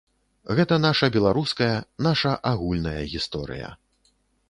[0.59, 1.69] Гэта наша беларуская,
[2.09, 3.69] наша агульная гісторыя.